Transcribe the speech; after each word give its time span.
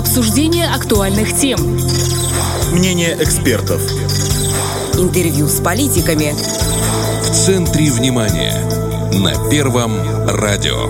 Обсуждение 0.00 0.66
актуальных 0.66 1.36
тем. 1.36 1.58
Мнение 2.72 3.18
экспертов. 3.20 3.82
Интервью 4.94 5.46
с 5.46 5.60
политиками. 5.60 6.32
В 7.22 7.30
центре 7.30 7.90
внимания. 7.90 8.54
На 9.12 9.50
Первом 9.50 9.92
радио. 10.26 10.86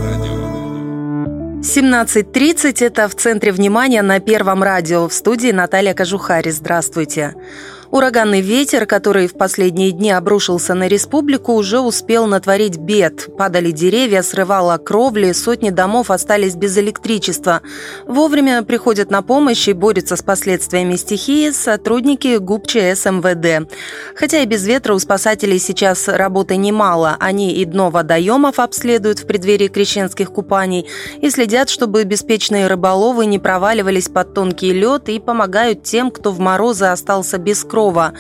17.30– 1.61 2.85
это 2.87 3.09
в 3.09 3.17
центре 3.17 3.51
внимания 3.51 4.03
на 4.03 4.21
Первом 4.21 4.63
радио. 4.63 5.09
В 5.09 5.13
студии 5.13 5.51
Наталья 5.51 5.93
Кожухари. 5.93 6.53
Здравствуйте. 6.53 7.35
Ураганный 7.91 8.41
ветер, 8.41 8.87
который 8.87 9.27
в 9.27 9.35
последние 9.35 9.91
дни 9.91 10.13
обрушился 10.13 10.75
на 10.75 10.87
республику, 10.87 11.55
уже 11.55 11.81
успел 11.81 12.29
натворить 12.29 12.77
бед. 12.77 13.35
Падали 13.37 13.73
деревья, 13.73 14.23
срывало 14.23 14.79
кровли, 14.79 15.33
сотни 15.33 15.71
домов 15.71 16.13
остались 16.13 16.55
без 16.55 16.79
электричества. 16.79 17.63
Вовремя 18.07 18.63
приходят 18.63 19.11
на 19.11 19.23
помощь 19.23 19.67
и 19.67 19.73
борются 19.73 20.15
с 20.15 20.23
последствиями 20.23 20.95
стихии 20.95 21.51
сотрудники 21.51 22.37
ГУП 22.37 22.69
ЧС. 22.69 23.09
Хотя 24.15 24.39
и 24.39 24.47
без 24.47 24.65
ветра 24.69 24.95
у 24.95 24.99
спасателей 25.01 25.59
сейчас 25.59 26.07
работы 26.07 26.57
немало. 26.57 27.17
Они 27.19 27.55
и 27.55 27.65
дно 27.65 27.91
водоемов 27.91 28.61
обследуют 28.61 29.19
в 29.19 29.27
преддверии 29.27 29.67
крещенских 29.67 30.33
купаний 30.33 30.87
и 31.21 31.29
следят, 31.29 31.69
чтобы 31.69 32.05
беспечные 32.05 32.69
рыболовы 32.69 33.27
не 33.27 33.41
проваливались 33.41 34.09
под 34.09 34.33
тонкий 34.33 34.73
лед 34.73 35.09
и 35.09 35.19
помогают 35.19 35.83
тем, 35.83 36.13
кто 36.13 36.31
в 36.31 36.39
морозы 36.39 36.85
остался 36.85 37.39
без 37.39 37.65
крови 37.65 37.80
Петрова. 37.81 38.13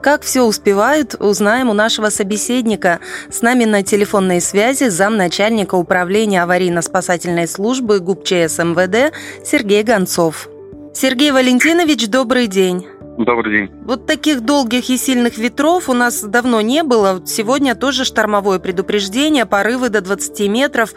Как 0.00 0.22
все 0.22 0.42
успевают, 0.42 1.16
узнаем 1.18 1.68
у 1.68 1.72
нашего 1.72 2.08
собеседника. 2.08 3.00
С 3.28 3.42
нами 3.42 3.64
на 3.64 3.82
телефонной 3.82 4.40
связи 4.40 4.88
замначальника 4.88 5.74
управления 5.74 6.44
аварийно-спасательной 6.44 7.48
службы 7.48 7.98
ГУПЧС 7.98 8.58
МВД 8.58 9.12
Сергей 9.44 9.82
Гонцов. 9.82 10.48
Сергей 10.94 11.32
Валентинович, 11.32 12.08
добрый 12.08 12.46
день. 12.46 12.86
Добрый 13.18 13.66
день. 13.66 13.70
Вот 13.84 14.06
таких 14.06 14.42
долгих 14.42 14.88
и 14.88 14.96
сильных 14.96 15.38
ветров 15.38 15.88
у 15.88 15.94
нас 15.94 16.22
давно 16.22 16.60
не 16.60 16.84
было. 16.84 17.20
Сегодня 17.26 17.74
тоже 17.74 18.04
штормовое 18.04 18.60
предупреждение, 18.60 19.46
порывы 19.46 19.88
до 19.88 20.00
20 20.00 20.48
метров. 20.48 20.94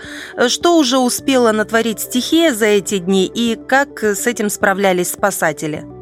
Что 0.48 0.78
уже 0.78 1.00
успела 1.00 1.52
натворить 1.52 2.02
стихия 2.02 2.54
за 2.54 2.68
эти 2.68 3.00
дни 3.00 3.26
и 3.26 3.58
как 3.68 4.04
с 4.04 4.28
этим 4.28 4.52
справлялись 4.52 5.12
спасатели? 5.12 6.01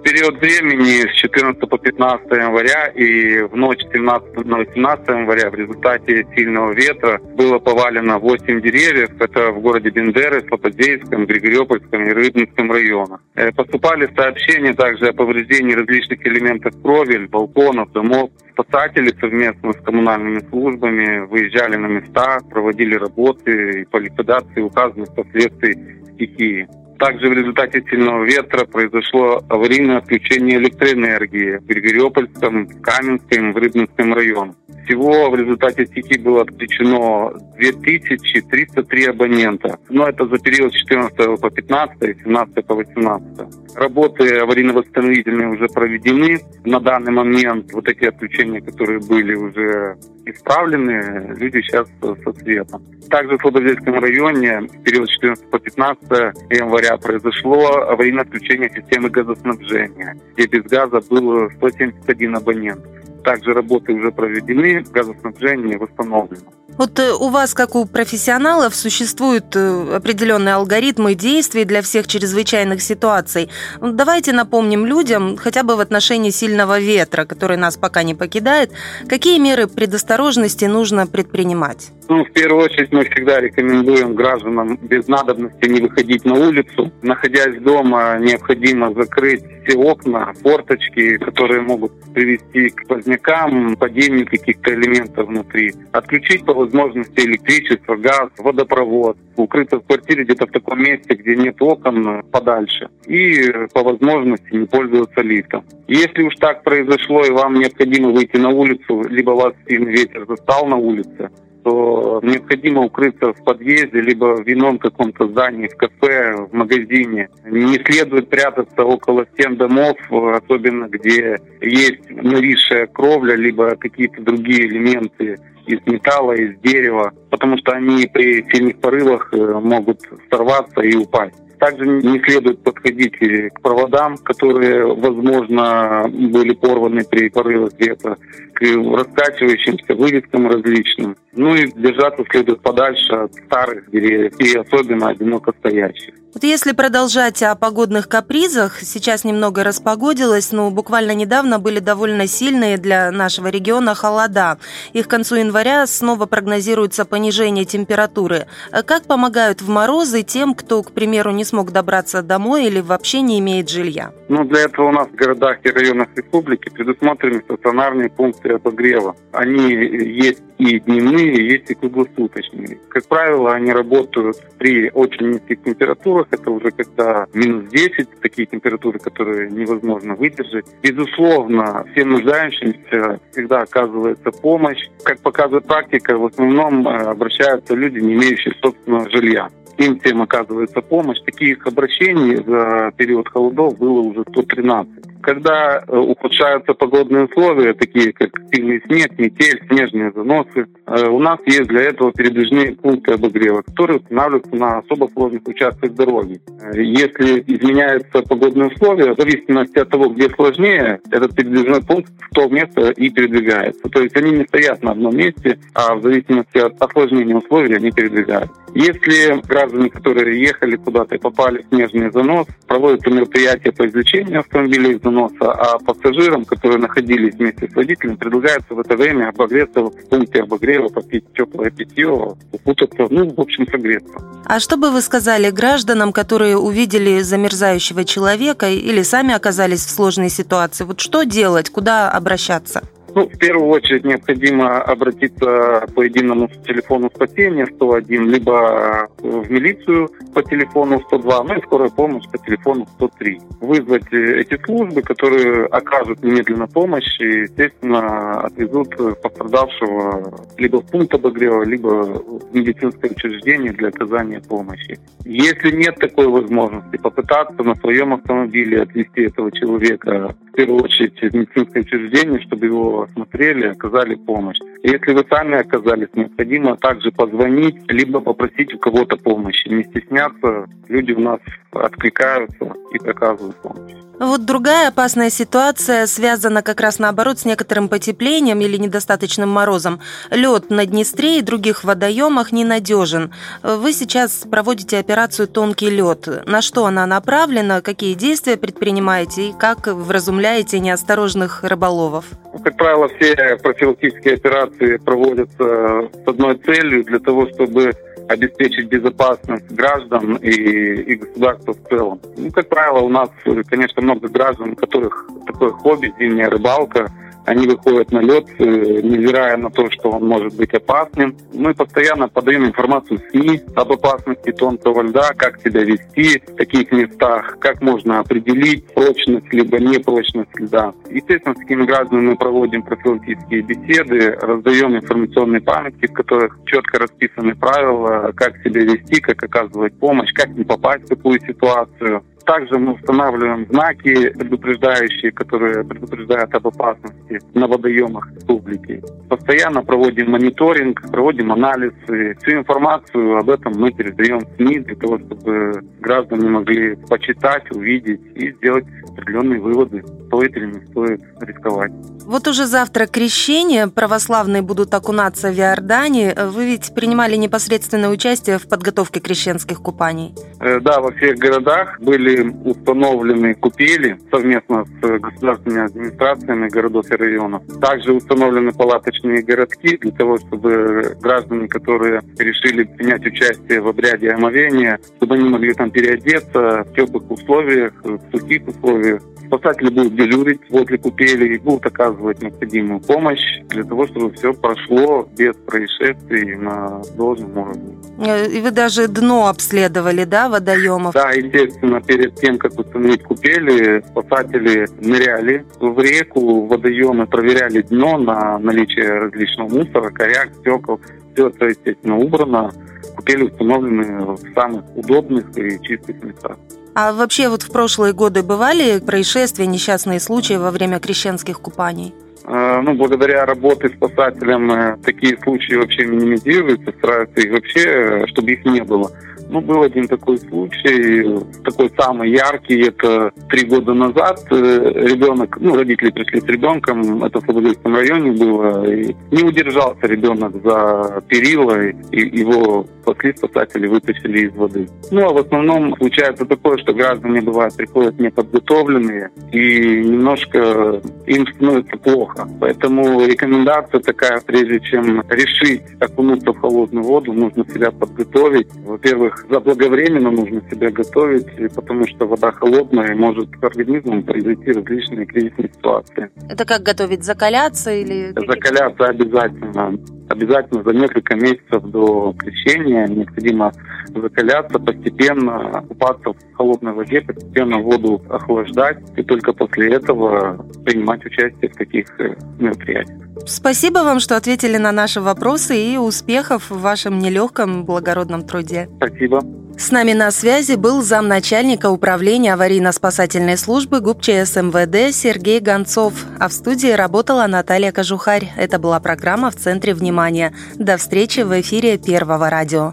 В 0.00 0.02
период 0.02 0.40
времени 0.40 1.06
с 1.06 1.12
14 1.16 1.60
по 1.68 1.76
15 1.76 2.30
января 2.30 2.86
и 2.86 3.42
в 3.42 3.54
ночь 3.54 3.80
17 3.92 4.46
на 4.46 4.56
18 4.56 5.08
января 5.08 5.50
в 5.50 5.54
результате 5.54 6.26
сильного 6.34 6.72
ветра 6.72 7.20
было 7.36 7.58
повалено 7.58 8.18
8 8.18 8.62
деревьев. 8.62 9.10
Это 9.20 9.52
в 9.52 9.60
городе 9.60 9.90
Бендеры, 9.90 10.42
Слободейском, 10.48 11.26
Григориопольском 11.26 12.02
и 12.02 12.12
Рыбинском 12.14 12.72
районах. 12.72 13.20
Э, 13.34 13.52
поступали 13.52 14.08
сообщения 14.16 14.72
также 14.72 15.08
о 15.08 15.12
повреждении 15.12 15.74
различных 15.74 16.26
элементов 16.26 16.72
кровель, 16.82 17.28
балконов, 17.28 17.92
домов. 17.92 18.30
Спасатели 18.52 19.14
совместно 19.20 19.74
с 19.74 19.84
коммунальными 19.84 20.40
службами 20.48 21.26
выезжали 21.26 21.76
на 21.76 21.88
места, 21.88 22.38
проводили 22.48 22.94
работы 22.94 23.86
по 23.90 23.98
ликвидации 23.98 24.62
указанных 24.62 25.14
последствий 25.14 25.76
стихии. 26.14 26.66
Также 27.00 27.30
в 27.30 27.32
результате 27.32 27.82
сильного 27.88 28.24
ветра 28.24 28.66
произошло 28.66 29.42
аварийное 29.48 29.96
отключение 29.96 30.58
электроэнергии 30.58 31.56
в 31.56 31.64
Григориопольском, 31.64 32.68
Каменском, 32.82 33.52
в 33.54 33.56
Рыбинском 33.56 34.12
районах. 34.12 34.54
Всего 34.84 35.30
в 35.30 35.34
результате 35.34 35.86
стихии 35.86 36.18
было 36.18 36.42
отключено 36.42 37.32
2303 37.56 39.04
абонента. 39.06 39.78
Но 39.88 40.08
это 40.08 40.26
за 40.26 40.36
период 40.38 40.72
с 40.72 40.76
14 40.76 41.40
по 41.40 41.50
15 41.50 42.02
и 42.02 42.22
17 42.22 42.66
по 42.66 42.74
18. 42.74 43.76
Работы 43.76 44.38
аварийно-восстановительные 44.38 45.48
уже 45.48 45.68
проведены. 45.68 46.40
На 46.64 46.80
данный 46.80 47.12
момент 47.12 47.72
вот 47.72 47.88
эти 47.88 48.04
отключения, 48.04 48.60
которые 48.60 49.00
были 49.00 49.34
уже 49.34 49.96
исправлены, 50.26 51.34
люди 51.38 51.62
сейчас 51.62 51.88
со 52.00 52.32
светом. 52.40 52.84
Также 53.08 53.38
в 53.38 53.40
Слободельском 53.40 53.94
районе 53.94 54.60
в 54.60 54.82
период 54.82 55.08
с 55.08 55.12
14 55.14 55.50
по 55.50 55.58
15 55.58 56.02
января 56.50 56.89
произошло 56.96 57.88
аварийное 57.88 58.22
отключение 58.22 58.70
системы 58.70 59.10
газоснабжения, 59.10 60.16
где 60.34 60.46
без 60.46 60.64
газа 60.64 61.00
было 61.08 61.48
171 61.56 62.36
абонент. 62.36 62.80
Также 63.24 63.52
работы 63.52 63.92
уже 63.92 64.10
проведены, 64.10 64.82
газоснабжение 64.90 65.78
восстановлено. 65.78 66.52
Вот 66.78 66.98
э, 66.98 67.12
у 67.12 67.28
вас, 67.28 67.54
как 67.54 67.74
у 67.74 67.84
профессионалов, 67.84 68.74
существуют 68.74 69.54
э, 69.54 69.96
определенные 69.96 70.54
алгоритмы 70.54 71.14
действий 71.14 71.64
для 71.64 71.82
всех 71.82 72.06
чрезвычайных 72.06 72.82
ситуаций. 72.82 73.50
Давайте 73.80 74.32
напомним 74.32 74.86
людям, 74.86 75.36
хотя 75.36 75.62
бы 75.62 75.76
в 75.76 75.80
отношении 75.80 76.30
сильного 76.30 76.78
ветра, 76.78 77.24
который 77.24 77.56
нас 77.56 77.76
пока 77.76 78.02
не 78.02 78.14
покидает, 78.14 78.70
какие 79.08 79.38
меры 79.38 79.66
предосторожности 79.66 80.64
нужно 80.64 81.06
предпринимать? 81.06 81.90
Ну, 82.10 82.24
в 82.24 82.32
первую 82.32 82.64
очередь 82.64 82.90
мы 82.90 83.04
всегда 83.04 83.40
рекомендуем 83.40 84.16
гражданам 84.16 84.76
без 84.82 85.06
надобности 85.06 85.68
не 85.68 85.80
выходить 85.80 86.24
на 86.24 86.34
улицу. 86.34 86.90
Находясь 87.02 87.62
дома, 87.62 88.18
необходимо 88.18 88.92
закрыть 88.94 89.44
все 89.64 89.78
окна, 89.78 90.32
форточки, 90.42 91.18
которые 91.18 91.60
могут 91.60 91.92
привести 92.12 92.70
к 92.70 92.88
позднякам, 92.88 93.76
падению 93.76 94.26
каких-то 94.26 94.74
элементов 94.74 95.28
внутри. 95.28 95.72
Отключить 95.92 96.44
возможности 96.60 97.20
электричество, 97.20 97.96
газ, 97.96 98.30
водопровод. 98.38 99.16
Укрыться 99.36 99.78
в 99.78 99.86
квартире 99.86 100.24
где-то 100.24 100.46
в 100.46 100.50
таком 100.50 100.82
месте, 100.82 101.14
где 101.14 101.36
нет 101.36 101.60
окон, 101.60 102.22
подальше. 102.30 102.88
И 103.06 103.52
по 103.74 103.82
возможности 103.82 104.54
не 104.54 104.66
пользоваться 104.66 105.20
лифтом. 105.22 105.64
Если 105.88 106.22
уж 106.22 106.34
так 106.36 106.62
произошло 106.62 107.24
и 107.24 107.30
вам 107.30 107.54
необходимо 107.54 108.10
выйти 108.10 108.36
на 108.36 108.50
улицу, 108.50 109.02
либо 109.08 109.30
вас 109.30 109.54
сильный 109.68 109.92
ветер 109.92 110.26
застал 110.26 110.66
на 110.66 110.76
улице, 110.76 111.30
то 111.62 112.20
необходимо 112.22 112.82
укрыться 112.82 113.32
в 113.32 113.44
подъезде, 113.44 114.00
либо 114.00 114.36
в 114.36 114.48
ином 114.48 114.78
каком-то 114.78 115.28
здании, 115.28 115.68
в 115.68 115.76
кафе, 115.76 116.46
в 116.50 116.54
магазине. 116.54 117.28
Не 117.44 117.74
следует 117.84 118.28
прятаться 118.28 118.82
около 118.84 119.26
стен 119.34 119.56
домов, 119.56 119.96
особенно 120.10 120.86
где 120.88 121.38
есть 121.60 122.08
нависшая 122.10 122.86
кровля, 122.86 123.34
либо 123.34 123.76
какие-то 123.76 124.22
другие 124.22 124.66
элементы 124.68 125.38
из 125.70 125.86
металла, 125.86 126.32
из 126.32 126.58
дерева, 126.60 127.12
потому 127.30 127.56
что 127.58 127.72
они 127.72 128.06
при 128.06 128.44
сильных 128.50 128.80
порывах 128.80 129.32
э, 129.32 129.60
могут 129.60 130.00
сорваться 130.30 130.80
и 130.80 130.94
упасть. 130.96 131.36
Также 131.58 131.84
не 131.84 132.18
следует 132.20 132.62
подходить 132.62 133.18
к 133.18 133.60
проводам, 133.60 134.16
которые, 134.16 134.86
возможно, 134.94 136.06
были 136.08 136.54
порваны 136.54 137.02
при 137.04 137.28
порывах 137.28 137.72
ветра, 137.78 138.16
к 138.54 138.62
раскачивающимся 138.62 139.94
вывескам 139.94 140.48
различным. 140.48 141.16
Ну 141.32 141.54
и 141.54 141.70
держаться 141.72 142.24
следует 142.30 142.60
подальше 142.60 143.12
от 143.12 143.34
старых 143.34 143.90
деревьев 143.90 144.34
и 144.40 144.56
особенно 144.56 145.08
одиноко 145.08 145.52
стоящих. 145.58 146.14
Вот 146.32 146.44
если 146.44 146.72
продолжать 146.72 147.42
о 147.42 147.56
погодных 147.56 148.08
капризах, 148.08 148.80
сейчас 148.82 149.24
немного 149.24 149.64
распогодилось, 149.64 150.52
но 150.52 150.70
буквально 150.70 151.12
недавно 151.12 151.58
были 151.58 151.80
довольно 151.80 152.28
сильные 152.28 152.78
для 152.78 153.10
нашего 153.10 153.48
региона 153.48 153.96
холода. 153.96 154.58
И 154.92 155.02
к 155.02 155.08
концу 155.08 155.36
января 155.36 155.86
снова 155.88 156.26
прогнозируется 156.26 157.04
понижение 157.04 157.64
температуры. 157.64 158.46
Как 158.86 159.04
помогают 159.06 159.60
в 159.60 159.68
морозы 159.68 160.22
тем, 160.22 160.54
кто, 160.54 160.84
к 160.84 160.92
примеру, 160.92 161.32
не 161.32 161.44
смог 161.44 161.72
добраться 161.72 162.22
домой 162.22 162.66
или 162.66 162.80
вообще 162.80 163.22
не 163.22 163.40
имеет 163.40 163.68
жилья? 163.68 164.12
Ну, 164.30 164.44
для 164.44 164.60
этого 164.60 164.90
у 164.90 164.92
нас 164.92 165.08
в 165.08 165.16
городах 165.16 165.58
и 165.64 165.70
районах 165.70 166.06
республики 166.14 166.70
предусмотрены 166.70 167.40
стационарные 167.40 168.08
пункты 168.08 168.50
обогрева. 168.50 169.16
Они 169.32 169.72
есть 169.72 170.44
и 170.58 170.78
дневные, 170.78 171.48
есть 171.48 171.68
и 171.68 171.74
круглосуточные. 171.74 172.78
Как 172.90 173.08
правило, 173.08 173.52
они 173.52 173.72
работают 173.72 174.36
при 174.56 174.88
очень 174.90 175.30
низких 175.30 175.60
температурах, 175.64 176.28
это 176.30 176.48
уже 176.48 176.70
когда 176.70 177.26
минус 177.34 177.70
10, 177.70 178.20
такие 178.20 178.46
температуры, 178.46 179.00
которые 179.00 179.50
невозможно 179.50 180.14
выдержать. 180.14 180.66
Безусловно, 180.80 181.84
всем 181.90 182.10
нуждающимся 182.10 183.18
всегда 183.32 183.62
оказывается 183.62 184.30
помощь. 184.30 184.88
Как 185.02 185.18
показывает 185.22 185.66
практика, 185.66 186.16
в 186.16 186.26
основном 186.26 186.86
э, 186.86 186.98
обращаются 186.98 187.74
люди, 187.74 187.98
не 187.98 188.14
имеющие 188.14 188.54
собственного 188.62 189.10
жилья 189.10 189.48
им 189.80 189.98
всем 190.00 190.22
оказывается 190.22 190.80
помощь. 190.80 191.20
Таких 191.24 191.66
обращений 191.66 192.36
за 192.36 192.92
период 192.96 193.28
холодов 193.28 193.78
было 193.78 194.00
уже 194.00 194.22
113. 194.28 195.09
Когда 195.22 195.82
э, 195.86 195.96
ухудшаются 195.96 196.74
погодные 196.74 197.24
условия, 197.24 197.74
такие 197.74 198.12
как 198.12 198.30
сильный 198.52 198.80
снег, 198.86 199.18
метель, 199.18 199.60
снежные 199.68 200.12
заносы, 200.12 200.66
э, 200.86 201.08
у 201.08 201.18
нас 201.18 201.38
есть 201.46 201.68
для 201.68 201.82
этого 201.82 202.12
передвижные 202.12 202.74
пункты 202.76 203.14
обогрева, 203.14 203.62
которые 203.62 203.98
устанавливаются 203.98 204.54
на 204.54 204.78
особо 204.78 205.08
сложных 205.12 205.46
участках 205.46 205.92
дороги. 205.92 206.40
Э, 206.62 206.82
если 206.82 207.42
изменяются 207.46 208.22
погодные 208.22 208.68
условия, 208.68 209.14
в 209.14 209.20
зависимости 209.20 209.78
от 209.78 209.90
того, 209.90 210.08
где 210.08 210.30
сложнее, 210.30 211.00
этот 211.10 211.34
передвижной 211.34 211.82
пункт 211.82 212.12
в 212.18 212.34
то 212.34 212.48
место 212.48 212.90
и 212.90 213.10
передвигается. 213.10 213.88
То 213.88 214.00
есть 214.00 214.16
они 214.16 214.30
не 214.30 214.44
стоят 214.44 214.82
на 214.82 214.92
одном 214.92 215.16
месте, 215.16 215.58
а 215.74 215.96
в 215.96 216.02
зависимости 216.02 216.58
от 216.58 216.80
осложнения 216.80 217.36
условий 217.36 217.74
они 217.74 217.90
передвигаются. 217.90 218.54
Если 218.74 219.40
граждане, 219.46 219.90
которые 219.90 220.40
ехали 220.40 220.76
куда-то 220.76 221.16
и 221.16 221.18
попали 221.18 221.62
в 221.62 221.74
снежный 221.74 222.10
занос, 222.12 222.46
проводятся 222.68 223.10
мероприятия 223.10 223.72
по 223.72 223.86
извлечению 223.86 224.40
автомобиля 224.40 224.92
из 224.92 225.04
заноса, 225.10 225.52
а 225.52 225.78
пассажирам, 225.78 226.44
которые 226.44 226.78
находились 226.78 227.34
вместе 227.34 227.68
с 227.68 227.74
водителем, 227.74 228.16
предлагается 228.16 228.74
в 228.74 228.80
это 228.80 228.96
время 228.96 229.28
обогреться 229.28 229.80
в 229.82 229.90
пункте 230.08 230.42
обогрева, 230.42 230.88
попить 230.88 231.24
теплое 231.34 231.70
питье, 231.70 232.36
укутаться, 232.52 233.06
ну, 233.10 233.32
в 233.34 233.40
общем, 233.40 233.66
согреться. 233.70 234.12
А 234.44 234.60
что 234.60 234.76
бы 234.76 234.90
вы 234.90 235.00
сказали 235.02 235.50
гражданам, 235.50 236.12
которые 236.12 236.56
увидели 236.56 237.20
замерзающего 237.20 238.04
человека 238.04 238.68
или 238.68 239.02
сами 239.02 239.34
оказались 239.34 239.84
в 239.84 239.90
сложной 239.90 240.30
ситуации? 240.30 240.84
Вот 240.84 241.00
что 241.00 241.24
делать, 241.24 241.70
куда 241.70 242.10
обращаться? 242.10 242.82
Ну, 243.14 243.28
в 243.28 243.38
первую 243.38 243.68
очередь 243.68 244.04
необходимо 244.04 244.80
обратиться 244.82 245.86
по 245.94 246.02
единому 246.02 246.48
телефону 246.66 247.10
спасения 247.14 247.66
101, 247.66 248.28
либо 248.28 249.08
в 249.18 249.50
милицию 249.50 250.08
по 250.34 250.42
телефону 250.42 251.00
102, 251.06 251.44
ну 251.44 251.54
и 251.54 251.62
скорую 251.62 251.90
помощь 251.90 252.24
по 252.30 252.38
телефону 252.38 252.86
103. 252.96 253.40
Вызвать 253.60 254.12
эти 254.12 254.62
службы, 254.64 255.02
которые 255.02 255.66
окажут 255.66 256.22
немедленно 256.22 256.66
помощь 256.68 257.20
и, 257.20 257.42
естественно, 257.42 258.40
отвезут 258.42 258.96
пострадавшего 259.22 260.46
либо 260.56 260.80
в 260.80 260.86
пункт 260.90 261.14
обогрева, 261.14 261.64
либо 261.64 261.88
в 261.88 262.54
медицинское 262.54 263.10
учреждение 263.10 263.72
для 263.72 263.88
оказания 263.88 264.40
помощи. 264.40 264.98
Если 265.24 265.70
нет 265.76 265.96
такой 265.96 266.28
возможности, 266.28 266.96
попытаться 266.96 267.62
на 267.62 267.74
своем 267.76 268.14
автомобиле 268.14 268.82
отвезти 268.82 269.22
этого 269.22 269.50
человека 269.52 270.34
в 270.52 270.56
первую 270.56 270.82
очередь 270.84 271.18
в 271.20 271.34
медицинское 271.34 271.80
учреждение, 271.80 272.40
чтобы 272.42 272.66
его 272.66 273.02
осмотрели, 273.02 273.68
оказали 273.68 274.14
помощь. 274.14 274.58
Если 274.82 275.12
вы 275.12 275.24
сами 275.30 275.58
оказались, 275.58 276.08
необходимо 276.14 276.76
также 276.76 277.10
позвонить, 277.12 277.76
либо 277.88 278.20
попросить 278.20 278.74
у 278.74 278.78
кого-то 278.78 279.16
помощи. 279.16 279.68
Не 279.68 279.84
стесняться, 279.84 280.66
люди 280.88 281.12
у 281.12 281.20
нас 281.20 281.40
откликаются 281.72 282.72
и 282.92 283.08
оказывают 283.08 283.56
помощь. 283.56 283.92
Вот 284.20 284.44
другая 284.44 284.88
опасная 284.88 285.30
ситуация 285.30 286.06
связана 286.06 286.60
как 286.60 286.82
раз 286.82 286.98
наоборот 286.98 287.38
с 287.38 287.46
некоторым 287.46 287.88
потеплением 287.88 288.60
или 288.60 288.76
недостаточным 288.76 289.48
морозом. 289.48 289.98
Лед 290.30 290.68
на 290.68 290.84
Днестре 290.84 291.38
и 291.38 291.42
других 291.42 291.84
водоемах 291.84 292.52
ненадежен. 292.52 293.32
Вы 293.62 293.94
сейчас 293.94 294.44
проводите 294.50 294.98
операцию 294.98 295.48
«Тонкий 295.48 295.88
лед». 295.88 296.28
На 296.46 296.60
что 296.60 296.84
она 296.84 297.06
направлена, 297.06 297.80
какие 297.80 298.12
действия 298.12 298.58
предпринимаете 298.58 299.48
и 299.48 299.52
как 299.58 299.86
вразумляете 299.86 300.49
неосторожных 300.78 301.64
рыболовов? 301.64 302.26
Как 302.64 302.76
правило, 302.76 303.08
все 303.08 303.56
профилактические 303.62 304.34
операции 304.34 304.96
проводятся 304.96 306.08
с 306.24 306.28
одной 306.28 306.56
целью 306.58 307.04
для 307.04 307.18
того, 307.18 307.48
чтобы 307.48 307.92
обеспечить 308.28 308.88
безопасность 308.88 309.70
граждан 309.70 310.36
и, 310.36 310.50
и 310.50 311.14
государства 311.16 311.74
в 311.74 311.88
целом. 311.88 312.20
Ну, 312.36 312.50
как 312.52 312.68
правило, 312.68 313.00
у 313.00 313.08
нас, 313.08 313.28
конечно, 313.68 314.02
много 314.02 314.28
граждан, 314.28 314.72
у 314.72 314.76
которых 314.76 315.28
такое 315.46 315.70
хобби, 315.70 316.12
зимняя 316.18 316.48
рыбалка– 316.48 317.06
они 317.46 317.66
выходят 317.66 318.12
на 318.12 318.20
лед, 318.20 318.46
э, 318.58 318.64
невзирая 318.64 319.56
на 319.56 319.70
то, 319.70 319.90
что 319.90 320.10
он 320.10 320.26
может 320.26 320.56
быть 320.56 320.72
опасным. 320.74 321.36
Мы 321.52 321.74
постоянно 321.74 322.28
подаем 322.28 322.66
информацию 322.66 323.18
в 323.18 323.30
СМИ 323.30 323.62
об 323.74 323.92
опасности 323.92 324.52
тонкого 324.52 325.02
льда, 325.02 325.30
как 325.36 325.60
себя 325.60 325.82
вести 325.82 326.42
в 326.46 326.56
таких 326.56 326.92
местах, 326.92 327.58
как 327.60 327.80
можно 327.80 328.20
определить 328.20 328.86
прочность 328.94 329.52
либо 329.52 329.78
непрочность 329.78 330.58
льда. 330.58 330.92
Естественно, 331.10 331.54
с 331.54 331.58
такими 331.58 331.84
гражданами 331.84 332.30
мы 332.30 332.36
проводим 332.36 332.82
профилактические 332.82 333.62
беседы, 333.62 334.36
раздаем 334.40 334.96
информационные 334.96 335.60
памятки, 335.60 336.06
в 336.06 336.12
которых 336.12 336.58
четко 336.66 336.98
расписаны 336.98 337.54
правила, 337.54 338.32
как 338.34 338.56
себя 338.62 338.82
вести, 338.82 339.20
как 339.20 339.42
оказывать 339.42 339.94
помощь, 339.98 340.32
как 340.32 340.48
не 340.50 340.64
попасть 340.64 341.04
в 341.04 341.08
такую 341.08 341.40
ситуацию. 341.40 342.22
Также 342.50 342.80
мы 342.80 342.94
устанавливаем 342.94 343.64
знаки, 343.70 344.30
предупреждающие, 344.30 345.30
которые 345.30 345.84
предупреждают 345.84 346.52
об 346.52 346.66
опасности 346.66 347.38
на 347.54 347.68
водоемах 347.68 348.28
республики. 348.32 349.00
Постоянно 349.28 349.84
проводим 349.84 350.32
мониторинг, 350.32 351.00
проводим 351.12 351.52
анализ. 351.52 351.92
И 352.08 352.34
всю 352.42 352.58
информацию 352.58 353.36
об 353.36 353.50
этом 353.50 353.74
мы 353.76 353.92
передаем 353.92 354.40
в 354.40 354.56
СМИ 354.56 354.80
для 354.80 354.96
того, 354.96 355.20
чтобы 355.20 355.84
граждане 356.00 356.48
могли 356.48 356.96
почитать, 357.08 357.70
увидеть 357.70 358.20
и 358.34 358.50
сделать 358.54 358.84
определенные 359.12 359.60
выводы, 359.60 360.02
стоит 360.26 360.56
или 360.56 360.66
не 360.66 360.86
стоит 360.86 361.20
рисковать. 361.40 361.92
Вот 362.26 362.48
уже 362.48 362.66
завтра 362.66 363.06
крещение, 363.06 363.86
православные 363.86 364.62
будут 364.62 364.92
окунаться 364.94 365.52
в 365.52 365.56
Иордании. 365.56 366.34
Вы 366.50 366.66
ведь 366.66 366.92
принимали 366.94 367.36
непосредственное 367.36 368.10
участие 368.10 368.58
в 368.58 368.68
подготовке 368.68 369.20
крещенских 369.20 369.80
купаний? 369.80 370.34
Э, 370.60 370.80
да, 370.80 371.00
во 371.00 371.12
всех 371.12 371.38
городах 371.38 372.00
были 372.00 372.39
установлены 372.64 373.54
купели 373.54 374.18
совместно 374.30 374.84
с 374.84 375.18
государственными 375.18 375.86
администрациями 375.86 376.68
городов 376.68 377.10
и 377.10 377.16
районов. 377.16 377.62
Также 377.80 378.12
установлены 378.12 378.72
палаточные 378.72 379.42
городки 379.42 379.96
для 379.98 380.12
того, 380.12 380.38
чтобы 380.38 381.16
граждане, 381.20 381.68
которые 381.68 382.20
решили 382.38 382.84
принять 382.84 383.24
участие 383.26 383.80
в 383.80 383.88
обряде 383.88 384.30
омовения, 384.30 384.98
чтобы 385.16 385.34
они 385.34 385.48
могли 385.48 385.74
там 385.74 385.90
переодеться 385.90 386.84
в 386.84 386.94
теплых 386.94 387.30
условиях, 387.30 387.92
в 388.02 388.20
сухих 388.32 388.68
условиях. 388.68 389.22
Спасатели 389.46 389.90
будут 389.90 390.14
дежурить 390.14 390.60
возле 390.70 390.96
купели 390.96 391.54
и 391.54 391.58
будут 391.58 391.84
оказывать 391.84 392.40
необходимую 392.40 393.00
помощь 393.00 393.60
для 393.70 393.82
того, 393.82 394.06
чтобы 394.06 394.32
все 394.32 394.52
прошло 394.54 395.28
без 395.36 395.56
происшествий 395.66 396.54
на 396.54 397.02
должном 397.16 397.58
уровне. 397.58 397.96
Э, 398.18 398.46
и 398.46 398.60
вы 398.60 398.70
даже 398.70 399.08
дно 399.08 399.48
обследовали, 399.48 400.22
да, 400.22 400.48
водоемов? 400.48 401.14
Да, 401.14 401.30
естественно, 401.32 402.00
перед 402.00 402.19
тем, 402.28 402.58
как 402.58 402.78
установить 402.78 403.22
купели, 403.22 404.02
спасатели 404.10 404.86
ныряли 405.00 405.64
в 405.78 405.98
реку, 406.00 406.62
в 406.62 406.68
водоемы, 406.68 407.26
проверяли 407.26 407.82
дно 407.82 408.18
на 408.18 408.58
наличие 408.58 409.08
различного 409.08 409.68
мусора, 409.68 410.10
коряк, 410.10 410.50
стекол. 410.60 411.00
Все 411.34 411.48
это, 411.48 411.66
естественно, 411.66 412.16
убрано. 412.16 412.72
Купели 413.16 413.44
установлены 413.44 414.34
в 414.34 414.40
самых 414.54 414.84
удобных 414.96 415.56
и 415.56 415.80
чистых 415.82 416.22
местах. 416.22 416.56
А 416.94 417.12
вообще 417.12 417.48
вот 417.48 417.62
в 417.62 417.70
прошлые 417.70 418.12
годы 418.12 418.42
бывали 418.42 418.98
происшествия, 418.98 419.66
несчастные 419.66 420.20
случаи 420.20 420.54
во 420.54 420.70
время 420.70 420.98
крещенских 420.98 421.60
купаний? 421.60 422.12
Э, 422.44 422.80
ну, 422.82 422.94
благодаря 422.94 423.46
работе 423.46 423.88
спасателям 423.90 424.70
э, 424.72 424.96
такие 425.04 425.38
случаи 425.42 425.74
вообще 425.74 426.04
минимизируются, 426.06 426.92
стараются 426.98 427.40
их 427.40 427.52
вообще, 427.52 427.84
э, 427.84 428.26
чтобы 428.26 428.52
их 428.52 428.64
не 428.64 428.82
было. 428.82 429.10
Ну, 429.50 429.60
был 429.60 429.82
один 429.82 430.06
такой 430.06 430.38
случай, 430.38 431.24
такой 431.64 431.90
самый 431.98 432.30
яркий, 432.30 432.82
это 432.82 433.32
три 433.48 433.66
года 433.66 433.94
назад. 433.94 434.40
Ребенок, 434.50 435.56
ну, 435.60 435.74
родители 435.74 436.10
пришли 436.10 436.40
с 436.40 436.44
ребенком, 436.44 437.24
это 437.24 437.40
в 437.40 437.44
Слободельском 437.44 437.94
районе 437.94 438.30
было, 438.32 438.88
и 438.88 439.14
не 439.32 439.42
удержался 439.42 440.06
ребенок 440.06 440.52
за 440.62 441.22
перила, 441.28 441.88
и 441.88 442.38
его 442.38 442.86
спасли 443.02 443.34
спасатели, 443.36 443.88
вытащили 443.88 444.46
из 444.46 444.54
воды. 444.54 444.88
Ну, 445.10 445.28
а 445.28 445.32
в 445.32 445.38
основном 445.38 445.96
случается 445.96 446.44
такое, 446.46 446.78
что 446.78 446.94
граждане, 446.94 447.40
бывают, 447.40 447.76
приходят 447.76 448.20
неподготовленные, 448.20 449.30
и 449.52 450.04
немножко 450.04 451.00
им 451.26 451.46
становится 451.48 451.96
плохо. 451.96 452.48
Поэтому 452.60 453.24
рекомендация 453.26 454.00
такая, 454.00 454.40
прежде 454.46 454.80
чем 454.80 455.22
решить 455.28 455.82
окунуться 455.98 456.52
в 456.52 456.60
холодную 456.60 457.04
воду, 457.04 457.32
нужно 457.32 457.64
себя 457.68 457.90
подготовить. 457.90 458.68
Во-первых, 458.84 459.39
заблаговременно 459.48 460.30
нужно 460.30 460.62
себя 460.70 460.90
готовить, 460.90 461.46
потому 461.74 462.06
что 462.06 462.26
вода 462.26 462.50
холодная, 462.52 463.12
и 463.12 463.14
может 463.14 463.48
с 463.60 463.62
организмом 463.62 464.22
произойти 464.22 464.72
различные 464.72 465.26
кризисные 465.26 465.70
ситуации. 465.74 466.30
Это 466.48 466.64
как 466.64 466.82
готовить? 466.82 467.24
Закаляться 467.24 467.92
или... 467.92 468.32
Закаляться 468.34 469.04
обязательно 469.06 469.98
обязательно 470.30 470.82
за 470.84 470.92
несколько 470.92 471.34
месяцев 471.34 471.82
до 471.84 472.32
крещения 472.38 473.06
необходимо 473.08 473.72
закаляться, 474.14 474.78
постепенно 474.78 475.84
купаться 475.88 476.32
в 476.32 476.54
холодной 476.54 476.92
воде, 476.92 477.20
постепенно 477.20 477.78
воду 477.78 478.22
охлаждать 478.28 478.98
и 479.16 479.22
только 479.22 479.52
после 479.52 479.94
этого 479.94 480.64
принимать 480.84 481.24
участие 481.24 481.70
в 481.70 481.76
таких 481.76 482.06
э, 482.20 482.34
мероприятиях. 482.58 483.18
Спасибо 483.46 483.98
вам, 483.98 484.20
что 484.20 484.36
ответили 484.36 484.76
на 484.76 484.92
наши 484.92 485.20
вопросы 485.20 485.76
и 485.76 485.96
успехов 485.96 486.70
в 486.70 486.80
вашем 486.80 487.18
нелегком 487.18 487.84
благородном 487.84 488.46
труде. 488.46 488.88
Спасибо. 488.96 489.40
С 489.80 489.90
нами 489.90 490.12
на 490.12 490.30
связи 490.30 490.74
был 490.74 491.02
замначальника 491.02 491.88
управления 491.88 492.52
аварийно-спасательной 492.52 493.56
службы 493.56 494.00
ГУПЧС 494.00 494.56
МВД 494.56 495.14
Сергей 495.14 495.58
Гонцов. 495.58 496.12
А 496.38 496.48
в 496.50 496.52
студии 496.52 496.90
работала 496.90 497.46
Наталья 497.46 497.90
Кожухарь. 497.90 498.52
Это 498.58 498.78
была 498.78 499.00
программа 499.00 499.50
«В 499.50 499.56
центре 499.56 499.94
внимания». 499.94 500.52
До 500.74 500.98
встречи 500.98 501.40
в 501.40 501.58
эфире 501.62 501.96
Первого 501.96 502.50
радио. 502.50 502.92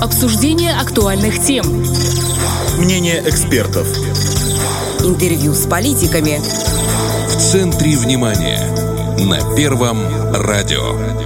Обсуждение 0.00 0.72
актуальных 0.72 1.44
тем. 1.44 1.66
Мнение 2.78 3.20
экспертов. 3.26 3.88
Интервью 5.00 5.52
с 5.52 5.66
политиками. 5.66 6.38
В 6.38 7.36
центре 7.40 7.96
внимания. 7.96 8.60
На 9.18 9.56
Первом 9.56 9.98
радио. 10.32 11.23